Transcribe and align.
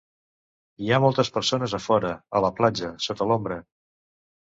Hi 0.85 0.89
ha 0.95 0.99
moltes 1.03 1.29
persones 1.37 1.77
a 1.81 1.81
fora, 1.89 2.17
a 2.41 2.45
la 2.49 2.53
platja, 2.63 2.93
sota 3.11 3.33
l'ombra. 3.33 3.63